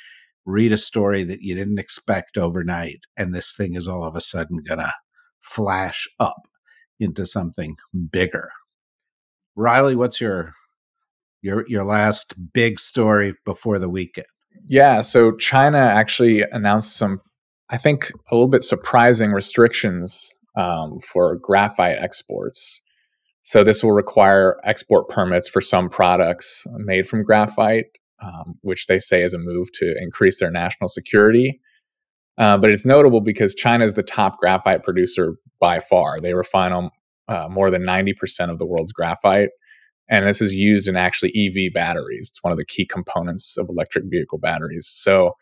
read 0.51 0.73
a 0.73 0.79
story 0.79 1.25
that 1.25 1.43
you 1.43 1.55
didn't 1.55 1.79
expect 1.79 2.37
overnight, 2.37 3.01
and 3.17 3.35
this 3.35 3.55
thing 3.57 3.75
is 3.75 3.89
all 3.89 4.05
of 4.05 4.17
a 4.17 4.21
sudden 4.21 4.59
going 4.67 4.81
to 4.81 4.93
flash 5.41 6.07
up 6.19 6.43
into 6.99 7.25
something 7.25 7.77
bigger. 8.11 8.51
Riley, 9.57 9.97
what's 9.97 10.21
your 10.21 10.55
your 11.43 11.67
your 11.69 11.85
last 11.85 12.35
big 12.53 12.79
story 12.79 13.35
before 13.45 13.79
the 13.79 13.89
weekend? 13.89 14.27
Yeah, 14.67 15.01
so 15.01 15.33
China 15.37 15.79
actually 15.79 16.43
announced 16.53 16.97
some, 16.97 17.21
I 17.71 17.77
think, 17.77 18.11
a 18.31 18.35
little 18.35 18.49
bit 18.49 18.63
surprising 18.63 19.33
restrictions 19.33 20.35
um, 20.57 20.99
for 21.01 21.37
graphite 21.37 21.99
exports. 21.99 22.83
So 23.43 23.65
this 23.65 23.83
will 23.83 23.93
require 23.93 24.61
export 24.65 25.09
permits 25.09 25.49
for 25.49 25.61
some 25.61 25.89
products 25.89 26.67
made 26.77 27.09
from 27.09 27.23
graphite, 27.23 27.87
um, 28.23 28.59
which 28.63 28.87
they 28.87 28.99
say 28.99 29.23
is 29.23 29.35
a 29.35 29.39
move 29.39 29.69
to 29.75 29.95
increase 30.01 30.41
their 30.41 30.51
national 30.51 30.89
security. 30.89 31.61
Uh, 32.39 32.57
but 32.57 32.71
it's 32.71 32.87
notable 32.87 33.21
because 33.21 33.55
China 33.55 33.85
is 33.85 33.95
the 33.95 34.03
top 34.03 34.39
graphite 34.39 34.83
producer 34.83 35.35
by 35.61 35.79
far. 35.79 36.19
They 36.19 36.33
refine 36.33 36.91
uh, 37.29 37.49
more 37.49 37.71
than 37.71 37.83
90% 37.83 38.51
of 38.51 38.59
the 38.59 38.67
world's 38.67 38.93
graphite. 38.93 39.51
And 40.09 40.27
this 40.27 40.41
is 40.43 40.53
used 40.53 40.89
in 40.89 40.97
actually 40.97 41.33
EV 41.37 41.73
batteries. 41.73 42.29
It's 42.31 42.43
one 42.43 42.51
of 42.51 42.59
the 42.59 42.65
key 42.65 42.85
components 42.85 43.57
of 43.57 43.69
electric 43.69 44.05
vehicle 44.09 44.39
batteries. 44.39 44.89
So, 44.91 45.33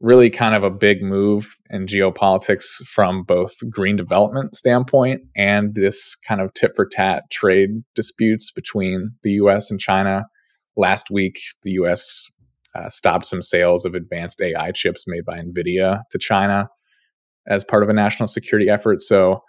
really 0.00 0.28
kind 0.28 0.54
of 0.54 0.64
a 0.64 0.70
big 0.70 1.02
move 1.02 1.56
in 1.70 1.86
geopolitics 1.86 2.84
from 2.84 3.22
both 3.22 3.54
green 3.70 3.96
development 3.96 4.54
standpoint 4.54 5.22
and 5.36 5.74
this 5.76 6.16
kind 6.16 6.40
of 6.40 6.52
tit 6.52 6.72
for 6.74 6.84
tat 6.84 7.22
trade 7.30 7.70
disputes 7.94 8.50
between 8.50 9.12
the 9.22 9.30
US 9.32 9.70
and 9.70 9.78
China. 9.78 10.24
Last 10.76 11.10
week, 11.10 11.38
the 11.62 11.72
US 11.72 12.28
uh, 12.74 12.88
stopped 12.88 13.26
some 13.26 13.42
sales 13.42 13.84
of 13.84 13.94
advanced 13.94 14.42
AI 14.42 14.72
chips 14.72 15.04
made 15.06 15.24
by 15.24 15.38
NVIDIA 15.38 16.02
to 16.10 16.18
China 16.18 16.68
as 17.46 17.64
part 17.64 17.82
of 17.82 17.88
a 17.88 17.92
national 17.92 18.26
security 18.26 18.68
effort. 18.68 19.00
So, 19.00 19.42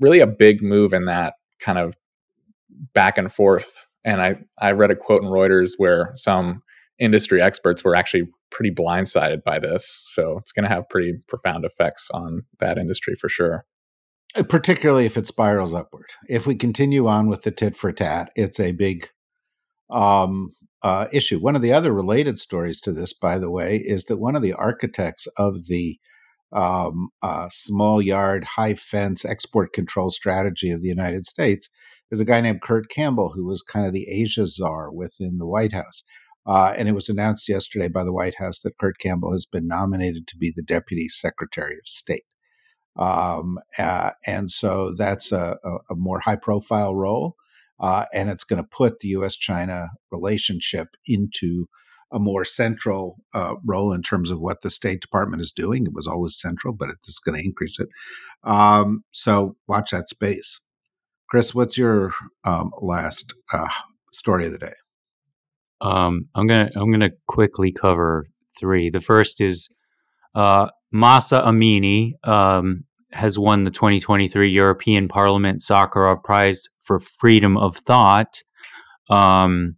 really 0.00 0.20
a 0.20 0.26
big 0.26 0.62
move 0.62 0.92
in 0.92 1.06
that 1.06 1.34
kind 1.60 1.78
of 1.78 1.94
back 2.92 3.16
and 3.16 3.32
forth. 3.32 3.86
And 4.04 4.20
I, 4.20 4.36
I 4.60 4.72
read 4.72 4.90
a 4.90 4.96
quote 4.96 5.22
in 5.22 5.28
Reuters 5.28 5.72
where 5.78 6.10
some 6.14 6.62
industry 6.98 7.40
experts 7.40 7.84
were 7.84 7.94
actually 7.94 8.28
pretty 8.50 8.70
blindsided 8.70 9.42
by 9.42 9.58
this. 9.58 9.86
So 10.12 10.38
it's 10.38 10.52
going 10.52 10.68
to 10.68 10.74
have 10.74 10.88
pretty 10.88 11.14
profound 11.28 11.64
effects 11.64 12.08
on 12.12 12.42
that 12.60 12.78
industry 12.78 13.14
for 13.20 13.28
sure. 13.28 13.64
Uh, 14.36 14.42
particularly 14.42 15.06
if 15.06 15.16
it 15.16 15.26
spirals 15.26 15.74
upward. 15.74 16.06
If 16.28 16.46
we 16.46 16.54
continue 16.54 17.06
on 17.06 17.28
with 17.28 17.42
the 17.42 17.50
tit 17.50 17.76
for 17.76 17.92
tat, 17.92 18.30
it's 18.36 18.60
a 18.60 18.72
big 18.72 19.08
um, 19.94 20.52
uh, 20.82 21.06
issue. 21.12 21.38
One 21.38 21.56
of 21.56 21.62
the 21.62 21.72
other 21.72 21.92
related 21.92 22.38
stories 22.38 22.80
to 22.82 22.92
this, 22.92 23.14
by 23.14 23.38
the 23.38 23.50
way, 23.50 23.76
is 23.76 24.04
that 24.06 24.18
one 24.18 24.36
of 24.36 24.42
the 24.42 24.52
architects 24.52 25.26
of 25.38 25.66
the 25.66 25.98
um, 26.52 27.08
uh, 27.22 27.48
small 27.50 28.02
yard, 28.02 28.44
high 28.44 28.74
fence 28.74 29.24
export 29.24 29.72
control 29.72 30.10
strategy 30.10 30.70
of 30.70 30.82
the 30.82 30.88
United 30.88 31.24
States 31.24 31.68
is 32.10 32.20
a 32.20 32.24
guy 32.24 32.40
named 32.40 32.62
Kurt 32.62 32.88
Campbell, 32.90 33.32
who 33.34 33.46
was 33.46 33.62
kind 33.62 33.86
of 33.86 33.92
the 33.92 34.08
Asia 34.08 34.46
czar 34.46 34.92
within 34.92 35.38
the 35.38 35.46
White 35.46 35.72
House. 35.72 36.04
Uh, 36.46 36.74
and 36.76 36.88
it 36.88 36.92
was 36.92 37.08
announced 37.08 37.48
yesterday 37.48 37.88
by 37.88 38.04
the 38.04 38.12
White 38.12 38.34
House 38.38 38.60
that 38.60 38.78
Kurt 38.78 38.98
Campbell 38.98 39.32
has 39.32 39.46
been 39.46 39.66
nominated 39.66 40.28
to 40.28 40.36
be 40.36 40.52
the 40.54 40.62
Deputy 40.62 41.08
Secretary 41.08 41.74
of 41.74 41.86
State. 41.86 42.24
Um, 42.96 43.58
uh, 43.78 44.10
and 44.26 44.50
so 44.50 44.94
that's 44.96 45.32
a, 45.32 45.56
a, 45.64 45.70
a 45.92 45.96
more 45.96 46.20
high 46.20 46.36
profile 46.36 46.94
role. 46.94 47.36
Uh, 47.80 48.04
and 48.12 48.30
it's 48.30 48.44
going 48.44 48.62
to 48.62 48.68
put 48.68 49.00
the 49.00 49.08
US 49.08 49.36
China 49.36 49.88
relationship 50.10 50.88
into 51.06 51.66
a 52.12 52.18
more 52.18 52.44
central 52.44 53.16
uh, 53.34 53.54
role 53.64 53.92
in 53.92 54.02
terms 54.02 54.30
of 54.30 54.40
what 54.40 54.62
the 54.62 54.70
State 54.70 55.00
Department 55.00 55.42
is 55.42 55.50
doing. 55.50 55.86
It 55.86 55.94
was 55.94 56.06
always 56.06 56.40
central, 56.40 56.72
but 56.72 56.88
it's 56.88 57.18
going 57.18 57.38
to 57.38 57.44
increase 57.44 57.80
it. 57.80 57.88
Um, 58.44 59.04
so 59.10 59.56
watch 59.66 59.90
that 59.90 60.08
space. 60.08 60.60
Chris, 61.28 61.54
what's 61.54 61.76
your 61.76 62.12
um, 62.44 62.70
last 62.80 63.34
uh, 63.52 63.68
story 64.12 64.46
of 64.46 64.52
the 64.52 64.58
day? 64.58 64.74
Um, 65.80 66.28
I'm 66.34 66.46
gonna 66.46 66.70
I'm 66.76 66.90
gonna 66.90 67.10
quickly 67.26 67.72
cover 67.72 68.26
three. 68.58 68.90
The 68.90 69.00
first 69.00 69.40
is 69.40 69.74
uh, 70.34 70.68
Mahsa 70.92 71.42
Amini 71.42 72.12
um, 72.22 72.84
has 73.14 73.38
won 73.38 73.64
the 73.64 73.70
2023 73.70 74.48
European 74.48 75.08
Parliament 75.08 75.60
Sakharov 75.60 76.22
Prize 76.22 76.68
for 76.80 76.98
Freedom 76.98 77.56
of 77.56 77.76
Thought. 77.76 78.42
Um, 79.08 79.76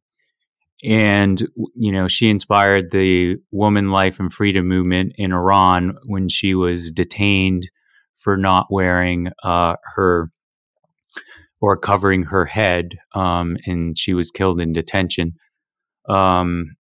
and 0.85 1.40
you 1.75 1.90
know 1.90 2.07
she 2.07 2.28
inspired 2.28 2.90
the 2.90 3.37
woman 3.50 3.90
life 3.90 4.21
and 4.21 4.33
freedom 4.33 4.69
movement 4.69 5.12
in 5.16 5.33
iran 5.33 5.97
when 6.05 6.28
she 6.28 6.55
was 6.55 6.90
detained 6.90 7.71
for 8.14 8.37
not 8.37 8.66
wearing 8.71 9.28
uh, 9.43 9.76
her 9.95 10.31
or 11.61 11.76
covering 11.76 12.25
her 12.25 12.45
head 12.45 12.90
um, 13.14 13.57
and 13.66 13.99
she 13.99 14.12
was 14.12 14.31
killed 14.31 14.61
in 14.61 14.73
detention 14.73 15.33
um, 16.09 16.76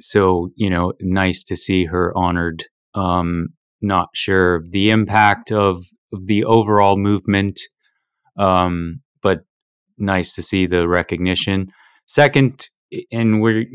so 0.00 0.50
you 0.56 0.70
know 0.70 0.92
nice 1.00 1.44
to 1.44 1.56
see 1.56 1.84
her 1.84 2.12
honored 2.16 2.64
um, 2.94 3.48
not 3.84 4.08
sure 4.14 4.56
of 4.56 4.70
the 4.70 4.90
impact 4.90 5.52
of, 5.52 5.84
of 6.12 6.26
the 6.26 6.44
overall 6.44 6.96
movement 6.96 7.60
um, 8.36 9.00
but 9.22 9.40
nice 9.98 10.34
to 10.34 10.42
see 10.42 10.66
the 10.66 10.88
recognition 10.88 11.68
second 12.06 12.68
and 13.10 13.40
we're 13.40 13.66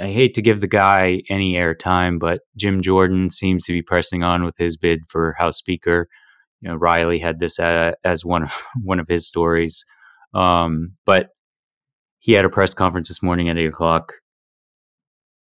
I 0.00 0.06
hate 0.06 0.34
to 0.34 0.42
give 0.42 0.60
the 0.60 0.68
guy 0.68 1.22
any 1.28 1.54
airtime, 1.54 2.18
but 2.18 2.40
Jim 2.56 2.82
Jordan 2.82 3.30
seems 3.30 3.64
to 3.64 3.72
be 3.72 3.82
pressing 3.82 4.22
on 4.22 4.44
with 4.44 4.56
his 4.58 4.76
bid 4.76 5.00
for 5.08 5.34
House 5.38 5.56
Speaker. 5.56 6.08
You 6.60 6.70
know, 6.70 6.76
Riley 6.76 7.18
had 7.18 7.38
this 7.38 7.58
uh, 7.58 7.92
as 8.04 8.24
one 8.24 8.44
of 8.44 8.52
one 8.82 9.00
of 9.00 9.08
his 9.08 9.26
stories, 9.26 9.84
um, 10.34 10.92
but 11.04 11.28
he 12.18 12.32
had 12.32 12.44
a 12.44 12.50
press 12.50 12.74
conference 12.74 13.08
this 13.08 13.22
morning 13.22 13.48
at 13.48 13.58
eight 13.58 13.68
o'clock. 13.68 14.12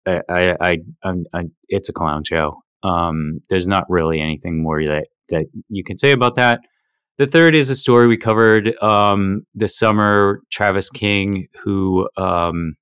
I, 0.06 0.22
I, 0.30 0.56
I, 1.04 1.14
I 1.34 1.44
it's 1.70 1.90
a 1.90 1.94
clown 1.94 2.24
show. 2.24 2.62
Um, 2.84 3.40
there's 3.50 3.68
not 3.68 3.90
really 3.90 4.20
anything 4.20 4.62
more 4.62 4.84
that 4.86 5.08
that 5.30 5.46
you 5.70 5.84
can 5.84 5.98
say 5.98 6.12
about 6.12 6.36
that. 6.36 6.62
The 7.18 7.28
third 7.28 7.56
is 7.56 7.70
a 7.70 7.76
story 7.76 8.08
we 8.08 8.18
covered 8.18 8.76
um, 8.82 9.44
this 9.54 9.78
summer. 9.78 10.42
Travis 10.52 10.90
King, 10.90 11.48
who 11.64 12.10
um, 12.18 12.76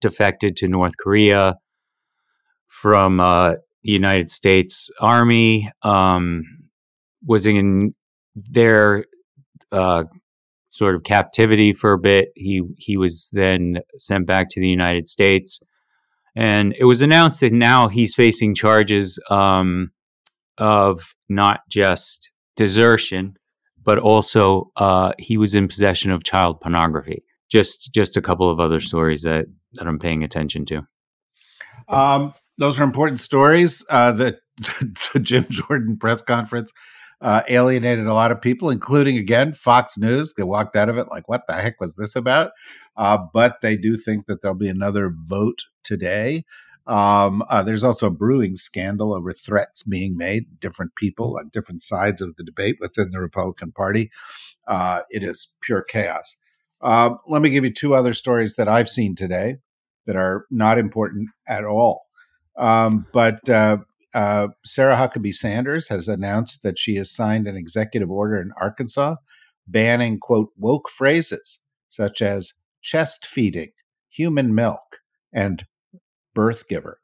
defected 0.00 0.56
to 0.56 0.68
North 0.68 0.96
Korea 0.98 1.56
from 2.66 3.20
uh, 3.20 3.54
the 3.84 3.92
United 3.92 4.30
States 4.30 4.90
Army, 5.00 5.70
um, 5.82 6.42
was 7.24 7.46
in 7.46 7.94
their 8.34 9.04
uh, 9.70 10.04
sort 10.68 10.94
of 10.94 11.04
captivity 11.04 11.72
for 11.72 11.92
a 11.92 11.98
bit. 11.98 12.30
He 12.34 12.62
he 12.78 12.96
was 12.96 13.30
then 13.32 13.78
sent 13.98 14.26
back 14.26 14.48
to 14.50 14.60
the 14.60 14.68
United 14.68 15.08
States, 15.08 15.62
and 16.34 16.74
it 16.78 16.84
was 16.84 17.02
announced 17.02 17.40
that 17.40 17.52
now 17.52 17.88
he's 17.88 18.14
facing 18.14 18.54
charges 18.54 19.18
um, 19.30 19.90
of 20.58 21.14
not 21.28 21.60
just 21.68 22.30
desertion, 22.56 23.36
but 23.82 23.98
also 23.98 24.70
uh, 24.76 25.12
he 25.18 25.36
was 25.36 25.54
in 25.54 25.68
possession 25.68 26.10
of 26.10 26.24
child 26.24 26.60
pornography. 26.60 27.24
Just 27.50 27.92
just 27.92 28.16
a 28.16 28.22
couple 28.22 28.50
of 28.50 28.60
other 28.60 28.80
stories 28.80 29.22
that 29.22 29.46
that 29.74 29.86
I'm 29.86 29.98
paying 29.98 30.22
attention 30.24 30.64
to. 30.66 30.86
Um, 31.88 32.34
those 32.58 32.78
are 32.80 32.84
important 32.84 33.20
stories. 33.20 33.84
Uh, 33.90 34.12
the, 34.12 34.38
the 35.12 35.20
Jim 35.20 35.46
Jordan 35.50 35.98
press 35.98 36.22
conference 36.22 36.72
uh, 37.20 37.42
alienated 37.48 38.06
a 38.06 38.14
lot 38.14 38.32
of 38.32 38.40
people, 38.40 38.70
including 38.70 39.16
again 39.16 39.52
Fox 39.52 39.96
News. 39.98 40.34
They 40.36 40.42
walked 40.42 40.76
out 40.76 40.88
of 40.88 40.98
it 40.98 41.08
like, 41.08 41.28
"What 41.28 41.42
the 41.46 41.54
heck 41.54 41.80
was 41.80 41.94
this 41.96 42.16
about?" 42.16 42.52
Uh, 42.96 43.18
but 43.32 43.60
they 43.62 43.76
do 43.76 43.96
think 43.96 44.26
that 44.26 44.42
there'll 44.42 44.56
be 44.56 44.68
another 44.68 45.12
vote 45.14 45.64
today. 45.82 46.44
Um, 46.86 47.42
uh, 47.48 47.62
there's 47.62 47.84
also 47.84 48.08
a 48.08 48.10
brewing 48.10 48.56
scandal 48.56 49.14
over 49.14 49.32
threats 49.32 49.82
being 49.84 50.16
made, 50.16 50.60
different 50.60 50.96
people 50.96 51.36
on 51.38 51.50
different 51.52 51.82
sides 51.82 52.20
of 52.20 52.36
the 52.36 52.42
debate 52.42 52.76
within 52.80 53.10
the 53.10 53.20
Republican 53.20 53.72
Party. 53.72 54.10
Uh, 54.66 55.02
it 55.10 55.22
is 55.22 55.54
pure 55.60 55.82
chaos. 55.82 56.36
Uh, 56.80 57.14
let 57.28 57.40
me 57.40 57.50
give 57.50 57.64
you 57.64 57.72
two 57.72 57.94
other 57.94 58.12
stories 58.12 58.56
that 58.56 58.68
I've 58.68 58.88
seen 58.88 59.14
today 59.14 59.58
that 60.06 60.16
are 60.16 60.46
not 60.50 60.78
important 60.78 61.28
at 61.46 61.64
all. 61.64 62.06
Um, 62.58 63.06
but 63.12 63.48
uh, 63.48 63.78
uh, 64.14 64.48
Sarah 64.64 64.96
Huckabee 64.96 65.34
Sanders 65.34 65.88
has 65.88 66.08
announced 66.08 66.64
that 66.64 66.78
she 66.78 66.96
has 66.96 67.10
signed 67.10 67.46
an 67.46 67.56
executive 67.56 68.10
order 68.10 68.40
in 68.40 68.50
Arkansas 68.60 69.16
banning, 69.66 70.18
quote, 70.18 70.50
woke 70.58 70.88
phrases 70.90 71.60
such 71.88 72.20
as 72.20 72.54
chest 72.82 73.26
feeding, 73.26 73.70
human 74.08 74.54
milk, 74.54 75.00
and 75.32 75.64
birth 76.34 76.68
giver. 76.68 76.98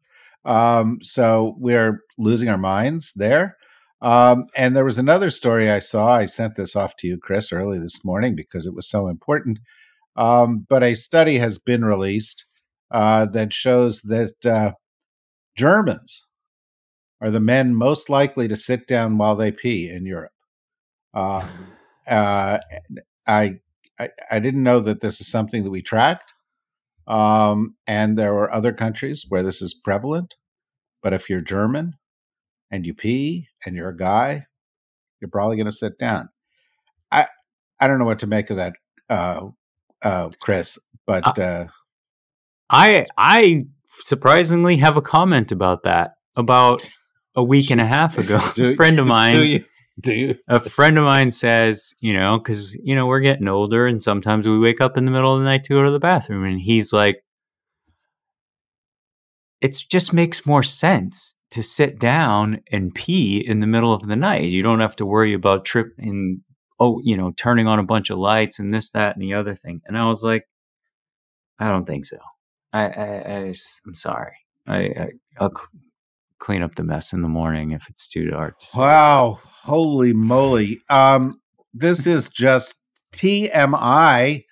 Um, 0.45 0.99
so 1.03 1.55
we're 1.59 2.01
losing 2.17 2.49
our 2.49 2.59
minds 2.59 3.13
there. 3.15 3.57
Um, 4.01 4.47
and 4.57 4.77
there 4.77 4.85
was 4.85 4.99
another 4.99 5.31
story 5.31 5.71
I 5.71 5.81
saw. 5.81 6.13
I 6.13 6.27
sent 6.27 6.57
this 6.57 6.77
off 6.77 6.97
to 6.99 7.07
you, 7.07 7.19
Chris, 7.19 7.53
early 7.53 7.79
this 7.79 8.05
morning 8.05 8.37
because 8.37 8.67
it 8.67 8.75
was 8.75 8.89
so 8.89 9.09
important. 9.09 9.59
Um, 10.17 10.67
but 10.69 10.83
a 10.83 10.95
study 10.95 11.39
has 11.39 11.59
been 11.59 11.85
released 11.85 12.45
uh, 12.91 13.27
that 13.27 13.53
shows 13.53 14.03
that 14.03 14.47
uh, 14.47 14.73
Germans 15.57 16.27
are 17.21 17.31
the 17.31 17.41
men 17.41 17.75
most 17.75 18.09
likely 18.09 18.49
to 18.49 18.57
sit 18.57 18.87
down 18.87 19.19
while 19.19 19.37
they 19.37 19.51
pee 19.51 19.91
in 19.91 20.07
Europe. 20.07 20.33
Uh, 21.13 21.47
uh, 22.09 22.59
I, 23.27 23.59
I, 23.99 24.11
I 24.31 24.39
didn't 24.39 24.63
know 24.63 24.81
that 24.81 25.01
this 25.01 25.21
is 25.21 25.31
something 25.31 25.65
that 25.65 25.71
we 25.71 25.83
tracked, 25.83 26.35
um, 27.07 27.77
and 27.87 28.19
there 28.19 28.35
are 28.35 28.53
other 28.53 28.73
countries 28.73 29.27
where 29.29 29.43
this 29.43 29.63
is 29.63 29.75
prevalent. 29.75 30.37
But 31.03 31.13
if 31.13 31.31
you're 31.31 31.41
German 31.41 31.95
and 32.71 32.87
you 32.87 32.95
pee 32.95 33.49
and 33.65 33.77
you're 33.77 33.91
a 33.91 33.97
guy, 33.97 34.47
you're 35.21 35.31
probably 35.31 35.57
going 35.57 35.67
to 35.67 35.73
sit 35.73 35.99
down. 35.99 36.29
I 37.11 37.27
I 37.81 37.87
don't 37.87 37.99
know 37.99 38.05
what 38.05 38.19
to 38.21 38.27
make 38.27 38.51
of 38.51 38.57
that, 38.57 38.75
uh, 39.09 39.49
uh, 40.03 40.31
Chris, 40.41 40.79
but 41.07 41.39
uh, 41.39 41.67
I 42.71 43.07
I 43.17 43.67
surprisingly 43.89 44.77
have 44.77 44.97
a 44.97 45.03
comment 45.03 45.53
about 45.53 45.83
that 45.85 46.13
about 46.37 46.89
a 47.35 47.43
week 47.43 47.71
and 47.71 47.81
a 47.81 47.87
half 47.87 48.19
ago. 48.19 48.41
do, 48.55 48.71
a 48.73 48.77
friend 48.77 48.99
of 48.99 49.07
mine, 49.09 49.65
you, 50.05 50.37
a 50.49 50.61
friend 50.61 50.99
of 50.99 51.05
mine 51.05 51.31
says, 51.31 51.95
you 52.01 52.13
know, 52.13 52.39
because 52.39 52.75
you 52.77 52.95
know 52.95 53.07
we're 53.07 53.21
getting 53.21 53.49
older, 53.49 53.87
and 53.87 54.03
sometimes 54.03 54.47
we 54.47 54.59
wake 54.59 54.81
up 54.81 54.97
in 54.97 55.05
the 55.05 55.11
middle 55.11 55.35
of 55.35 55.41
the 55.41 55.45
night 55.45 55.65
to 55.65 55.75
go 55.75 55.83
to 55.83 55.91
the 55.91 55.99
bathroom, 55.99 56.45
and 56.45 56.61
he's 56.61 56.93
like, 56.93 57.25
it 59.61 59.77
just 59.91 60.13
makes 60.13 60.47
more 60.47 60.63
sense 60.63 61.35
to 61.51 61.63
sit 61.63 61.99
down 61.99 62.61
and 62.71 62.95
pee 62.95 63.39
in 63.39 63.61
the 63.61 63.67
middle 63.67 63.93
of 63.93 64.07
the 64.07 64.17
night. 64.17 64.51
You 64.51 64.63
don't 64.63 64.81
have 64.81 64.97
to 64.97 65.07
worry 65.07 65.33
about 65.33 65.65
tripping, 65.65 66.43
oh, 66.79 67.01
you 67.03 67.17
know, 67.17 67.33
turning 67.37 67.67
on 67.67 67.79
a 67.79 67.85
bunch 67.85 68.11
of 68.11 68.19
lights 68.19 68.59
and 68.59 68.73
this, 68.73 68.91
that, 68.91 69.17
and 69.17 69.23
the 69.23 69.35
other 69.35 69.55
thing. 69.55 69.81
And 69.87 69.97
I 69.97 70.07
was 70.07 70.23
like, 70.23 70.47
I 71.59 71.69
don't 71.69 71.87
think 71.87 72.05
so. 72.05 72.19
I, 72.73 72.83
I, 72.83 73.07
I 73.07 73.55
am 73.87 73.95
sorry. 73.95 74.37
I, 74.67 74.77
I 74.77 75.09
will 75.41 75.51
cl- 75.57 75.83
clean 76.39 76.63
up 76.63 76.75
the 76.75 76.85
mess 76.85 77.13
in 77.13 77.23
the 77.23 77.29
morning 77.29 77.73
if 77.73 77.89
it's 77.89 78.09
too 78.09 78.29
dark. 78.31 78.59
To 78.61 78.67
wow, 78.79 79.41
holy 79.63 80.13
moly! 80.13 80.81
Um, 80.91 81.41
this 81.73 82.07
is 82.07 82.29
just 82.29 82.85
TMI. 83.15 84.45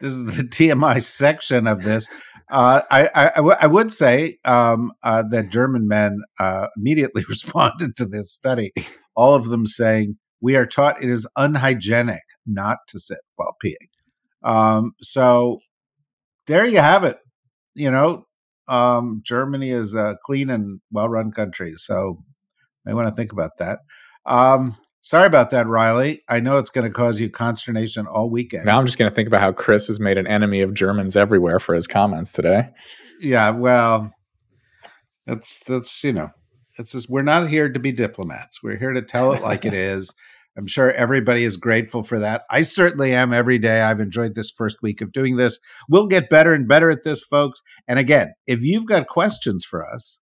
This 0.00 0.12
is 0.12 0.26
the 0.26 0.42
TMI 0.44 1.02
section 1.02 1.66
of 1.66 1.82
this. 1.82 2.08
Uh, 2.50 2.80
I, 2.90 3.06
I, 3.08 3.26
I, 3.28 3.36
w- 3.36 3.56
I 3.60 3.66
would 3.66 3.92
say 3.92 4.38
um, 4.46 4.92
uh, 5.02 5.22
that 5.30 5.50
German 5.50 5.86
men 5.86 6.22
uh, 6.40 6.68
immediately 6.78 7.24
responded 7.28 7.94
to 7.96 8.06
this 8.06 8.32
study, 8.32 8.72
all 9.14 9.34
of 9.34 9.48
them 9.48 9.66
saying, 9.66 10.16
We 10.40 10.56
are 10.56 10.64
taught 10.64 11.02
it 11.02 11.10
is 11.10 11.28
unhygienic 11.36 12.22
not 12.46 12.78
to 12.88 12.98
sit 12.98 13.18
while 13.36 13.54
peeing. 13.62 14.48
Um, 14.48 14.92
so 15.02 15.58
there 16.46 16.64
you 16.64 16.78
have 16.78 17.04
it 17.04 17.18
you 17.78 17.90
know, 17.90 18.26
um, 18.68 19.22
Germany 19.24 19.70
is 19.70 19.94
a 19.94 20.16
clean 20.24 20.50
and 20.50 20.80
well 20.90 21.08
run 21.08 21.32
country. 21.32 21.74
So 21.76 22.22
I 22.86 22.94
want 22.94 23.08
to 23.08 23.14
think 23.14 23.32
about 23.32 23.58
that. 23.58 23.80
Um, 24.26 24.76
sorry 25.00 25.26
about 25.26 25.50
that, 25.50 25.66
Riley. 25.66 26.22
I 26.28 26.40
know 26.40 26.58
it's 26.58 26.70
going 26.70 26.86
to 26.86 26.92
cause 26.92 27.20
you 27.20 27.30
consternation 27.30 28.06
all 28.06 28.30
weekend. 28.30 28.64
Now 28.64 28.78
I'm 28.78 28.86
just 28.86 28.98
going 28.98 29.10
to 29.10 29.14
think 29.14 29.28
about 29.28 29.40
how 29.40 29.52
Chris 29.52 29.86
has 29.88 30.00
made 30.00 30.18
an 30.18 30.26
enemy 30.26 30.60
of 30.60 30.74
Germans 30.74 31.16
everywhere 31.16 31.58
for 31.58 31.74
his 31.74 31.86
comments 31.86 32.32
today. 32.32 32.68
Yeah, 33.20 33.50
well, 33.50 34.12
that's 35.26 35.64
that's 35.64 36.04
you 36.04 36.12
know, 36.12 36.30
it's 36.78 36.92
just 36.92 37.10
we're 37.10 37.22
not 37.22 37.48
here 37.48 37.68
to 37.68 37.80
be 37.80 37.92
diplomats. 37.92 38.62
We're 38.62 38.78
here 38.78 38.92
to 38.92 39.02
tell 39.02 39.32
it 39.32 39.42
like 39.42 39.64
it 39.64 39.74
is. 39.74 40.12
I'm 40.58 40.66
sure 40.66 40.90
everybody 40.92 41.44
is 41.44 41.56
grateful 41.56 42.02
for 42.02 42.18
that. 42.18 42.42
I 42.50 42.62
certainly 42.62 43.14
am 43.14 43.32
every 43.32 43.58
day. 43.58 43.80
I've 43.80 44.00
enjoyed 44.00 44.34
this 44.34 44.50
first 44.50 44.82
week 44.82 45.00
of 45.00 45.12
doing 45.12 45.36
this. 45.36 45.60
We'll 45.88 46.08
get 46.08 46.28
better 46.28 46.52
and 46.52 46.66
better 46.66 46.90
at 46.90 47.04
this, 47.04 47.22
folks. 47.22 47.62
And 47.86 47.98
again, 47.98 48.32
if 48.48 48.60
you've 48.62 48.86
got 48.86 49.06
questions 49.06 49.64
for 49.64 49.88
us, 49.88 50.18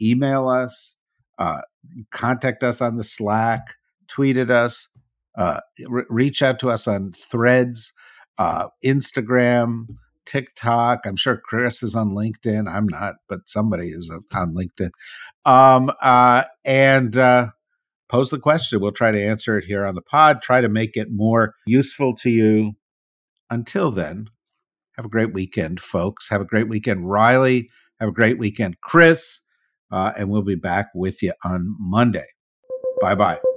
email 0.00 0.46
us, 0.46 0.98
uh, 1.38 1.62
contact 2.10 2.62
us 2.62 2.82
on 2.82 2.98
the 2.98 3.04
Slack, 3.04 3.76
tweet 4.08 4.36
at 4.36 4.50
us, 4.50 4.90
uh, 5.38 5.60
re- 5.88 6.04
reach 6.10 6.42
out 6.42 6.58
to 6.58 6.70
us 6.70 6.86
on 6.86 7.12
threads, 7.12 7.94
uh, 8.36 8.66
Instagram, 8.84 9.86
TikTok. 10.26 11.00
I'm 11.06 11.16
sure 11.16 11.40
Chris 11.42 11.82
is 11.82 11.94
on 11.94 12.10
LinkedIn. 12.10 12.70
I'm 12.70 12.86
not, 12.88 13.14
but 13.26 13.40
somebody 13.46 13.88
is 13.88 14.12
on 14.34 14.54
LinkedIn. 14.54 14.90
Um, 15.46 15.90
uh, 16.02 16.44
and 16.62 17.16
uh, 17.16 17.48
pose 18.12 18.30
the 18.30 18.38
question. 18.38 18.80
We'll 18.80 18.92
try 18.92 19.10
to 19.10 19.20
answer 19.20 19.56
it 19.56 19.64
here 19.64 19.86
on 19.86 19.94
the 19.94 20.02
pod, 20.02 20.42
try 20.42 20.60
to 20.60 20.68
make 20.68 20.96
it 20.96 21.08
more 21.10 21.54
useful 21.66 22.14
to 22.16 22.30
you. 22.30 22.72
Until 23.50 23.90
then, 23.90 24.28
have 24.96 25.06
a 25.06 25.08
great 25.08 25.32
weekend, 25.32 25.80
folks. 25.80 26.28
Have 26.28 26.42
a 26.42 26.46
great 26.46 26.68
weekend, 26.68 27.08
Riley. 27.08 27.70
Have 28.00 28.10
a 28.10 28.12
great 28.12 28.38
weekend, 28.38 28.76
Chris. 28.82 29.40
Uh, 29.90 30.12
and 30.16 30.28
we'll 30.28 30.42
be 30.42 30.54
back 30.54 30.88
with 30.94 31.22
you 31.22 31.32
on 31.44 31.74
Monday. 31.78 32.26
Bye 33.00 33.14
bye. 33.14 33.51